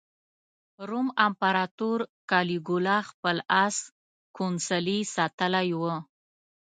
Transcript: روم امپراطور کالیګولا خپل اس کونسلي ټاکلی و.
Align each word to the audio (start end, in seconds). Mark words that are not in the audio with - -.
روم 0.89 1.07
امپراطور 1.25 1.99
کالیګولا 2.29 2.97
خپل 3.09 3.37
اس 3.63 3.75
کونسلي 4.35 4.99
ټاکلی 5.15 5.69
و. 5.79 5.81